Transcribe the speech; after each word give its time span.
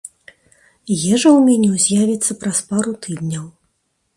Ежа 1.13 1.29
ў 1.37 1.43
меню 1.49 1.71
з'явіцца 1.83 2.37
праз 2.45 2.59
пару 2.73 2.91
тыдняў. 3.05 3.45